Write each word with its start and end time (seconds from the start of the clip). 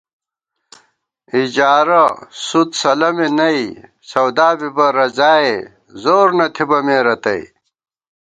اِجارہ، 1.37 2.03
سُود 2.45 2.69
سلَمے 2.81 3.27
نئ، 3.37 3.61
سَودا 4.09 4.49
بِبہ 4.59 4.87
رضائے، 4.97 5.53
زور 6.01 6.29
نہ 6.37 6.45
تھِبہ 6.55 6.79
مے 6.85 6.97
رتئ 7.05 7.41